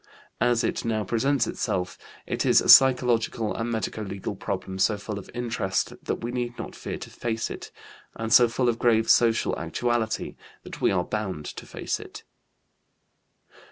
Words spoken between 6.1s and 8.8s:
we need not fear to face it, and so full of